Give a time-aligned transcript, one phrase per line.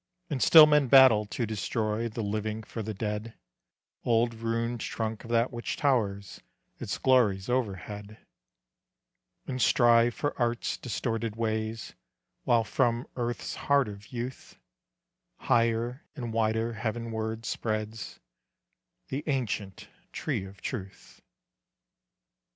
[0.31, 3.35] And still men battle to destroy The living for the dead
[4.03, 6.41] Old ruined trunk of that which towers
[6.79, 8.17] Its glories overhead:
[9.45, 11.93] And strive for art's distorted ways,
[12.45, 14.57] While from earth's heart of youth,
[15.37, 18.19] Higher and wider heavenward spreads
[19.09, 21.21] The ancient tree of truth.